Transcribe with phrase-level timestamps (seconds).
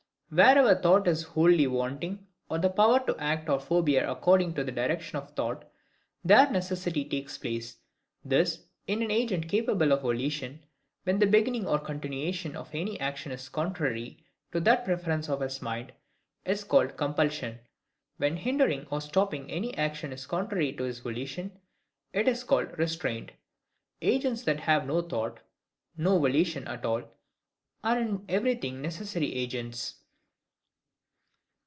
[0.33, 4.71] Wherever thought is wholly wanting, or the power to act or forbear according to the
[4.71, 5.69] direction of thought,
[6.23, 7.79] there necessity takes place.
[8.23, 10.63] This, in an agent capable of volition,
[11.03, 15.61] when the beginning or continuation of any action is contrary to that preference of his
[15.61, 15.91] mind,
[16.45, 17.59] is called compulsion;
[18.15, 21.59] when the hindering or stopping any action is contrary to his volition,
[22.13, 23.33] it is called restraint.
[24.01, 25.41] Agents that have no thought,
[25.97, 27.03] no volition at all,
[27.83, 29.95] are in everything NECESSARY AGENTS.